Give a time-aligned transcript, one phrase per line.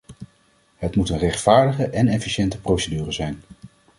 [0.75, 3.41] Het moet een rechtvaardige en efficiënte procedure zijn.